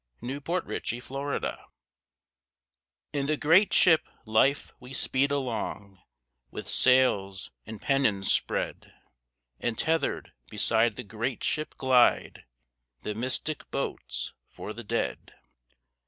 [0.19, 1.59] THE SHIP AND THE BOAT
[3.13, 6.01] In the great ship Life we speed along,
[6.49, 8.95] With sails and pennons spread.
[9.59, 12.45] And tethered, beside the great ship, glide
[13.03, 15.35] The mystic boats for the dead.